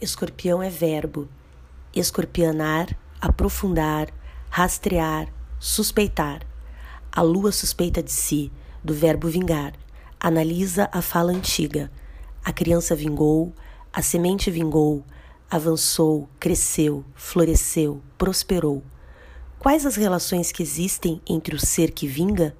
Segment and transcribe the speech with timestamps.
[0.00, 1.28] escorpião é verbo.
[1.94, 4.08] Escorpianar, aprofundar,
[4.50, 6.42] rastrear, suspeitar.
[7.10, 8.52] A lua suspeita de si,
[8.84, 9.72] do verbo vingar.
[10.20, 11.90] Analisa a fala antiga.
[12.44, 13.54] A criança vingou,
[13.92, 15.02] a semente vingou,
[15.50, 18.82] avançou, cresceu, floresceu, prosperou.
[19.58, 22.54] Quais as relações que existem entre o ser que vinga?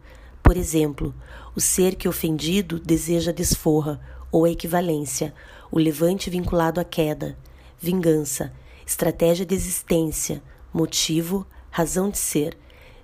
[0.46, 1.12] Por exemplo,
[1.56, 4.00] o ser que ofendido deseja desforra
[4.30, 5.34] ou a equivalência,
[5.72, 7.36] o levante vinculado à queda,
[7.80, 8.52] vingança,
[8.86, 10.40] estratégia de existência,
[10.72, 12.56] motivo, razão de ser,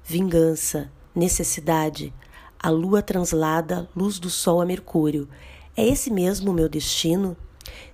[0.05, 2.15] vingança, necessidade,
[2.61, 5.29] a lua translada, luz do sol a Mercúrio.
[5.77, 7.37] É esse mesmo o meu destino?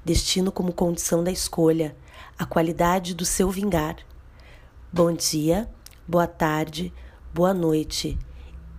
[0.05, 1.97] Destino como condição da escolha,
[2.39, 3.97] a qualidade do seu vingar.
[4.93, 5.71] Bom dia,
[6.07, 6.93] boa tarde,
[7.33, 8.19] boa noite.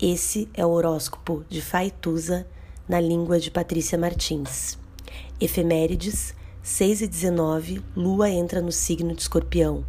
[0.01, 2.47] Esse é o horóscopo de Faituza
[2.87, 4.79] na língua de Patrícia Martins.
[5.41, 9.83] Efemérides 6 e 19, Lua entra no signo de Escorpião.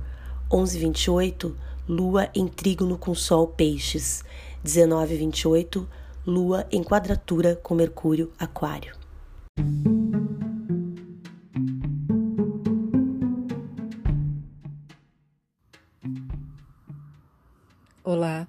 [0.53, 1.57] 11 e 28,
[1.89, 4.25] Lua em trígono com Sol Peixes.
[4.65, 5.89] 19 e 28,
[6.27, 8.97] Lua em quadratura com Mercúrio Aquário.
[18.03, 18.49] Olá,